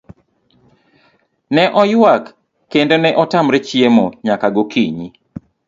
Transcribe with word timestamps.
Ne 1.55 1.63
oyuak 1.81 2.23
kendo 2.71 2.95
ne 2.99 3.09
otamre 3.21 3.57
chiemo 3.67 4.05
nyaka 4.25 4.47
gokinyi. 4.55 5.07